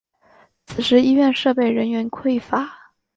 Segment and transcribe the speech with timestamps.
[0.65, 2.91] 此时医院设备人员匮乏。